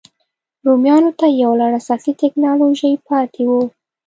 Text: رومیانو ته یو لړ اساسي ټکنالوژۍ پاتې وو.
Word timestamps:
رومیانو 0.65 1.11
ته 1.19 1.25
یو 1.41 1.51
لړ 1.61 1.71
اساسي 1.81 2.11
ټکنالوژۍ 2.21 2.93
پاتې 3.07 3.43
وو. 3.49 3.61